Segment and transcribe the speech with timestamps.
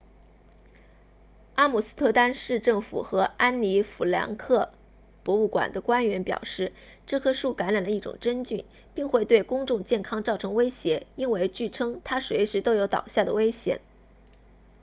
[1.53, 4.71] 阿姆斯特丹市政府和安妮弗兰克
[5.21, 6.73] 博物馆 anne frank museum 的官员表示
[7.05, 13.79] 这棵树感染了一种真菌并会对公众健康造成威胁因为据称它随时都有倒下的危险